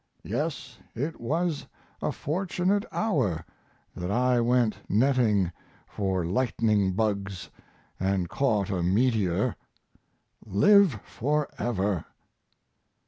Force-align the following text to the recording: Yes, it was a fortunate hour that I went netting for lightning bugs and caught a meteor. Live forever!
Yes, 0.23 0.79
it 0.95 1.19
was 1.21 1.67
a 2.01 2.11
fortunate 2.11 2.85
hour 2.91 3.45
that 3.95 4.09
I 4.09 4.41
went 4.41 4.77
netting 4.89 5.51
for 5.85 6.25
lightning 6.25 6.93
bugs 6.93 7.51
and 7.99 8.27
caught 8.27 8.71
a 8.71 8.81
meteor. 8.81 9.55
Live 10.43 10.99
forever! 11.03 12.05